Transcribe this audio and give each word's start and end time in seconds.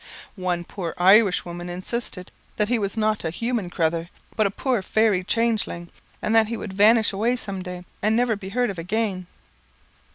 One 0.35 0.63
poor 0.63 0.95
Irishwoman 0.97 1.69
insisted 1.69 2.31
"that 2.57 2.69
he 2.69 2.79
was 2.79 2.97
not 2.97 3.23
a 3.23 3.29
human 3.29 3.69
crathur, 3.69 4.09
but 4.35 4.47
a 4.47 4.49
poor 4.49 4.81
fairy 4.81 5.23
changeling, 5.23 5.91
and 6.23 6.33
that 6.33 6.47
he 6.47 6.57
would 6.57 6.73
vanish 6.73 7.13
away 7.13 7.35
some 7.35 7.61
day, 7.61 7.85
and 8.01 8.15
never 8.15 8.35
be 8.35 8.49
heard 8.49 8.71
of 8.71 8.79
again." 8.79 9.27